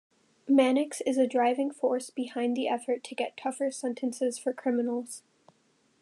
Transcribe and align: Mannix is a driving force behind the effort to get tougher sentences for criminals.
Mannix 0.47 0.99
is 1.01 1.19
a 1.19 1.27
driving 1.27 1.69
force 1.71 2.09
behind 2.09 2.57
the 2.57 2.67
effort 2.67 3.03
to 3.03 3.13
get 3.13 3.37
tougher 3.37 3.69
sentences 3.69 4.39
for 4.39 4.51
criminals. 4.51 5.21